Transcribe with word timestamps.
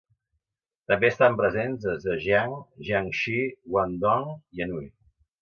També 0.91 1.11
estan 1.13 1.37
presents 1.41 1.85
a 1.91 1.93
Zhejiang, 2.05 2.57
Jiangxi, 2.89 3.37
Guangdong 3.77 4.27
i 4.35 4.67
Anhui. 4.69 4.91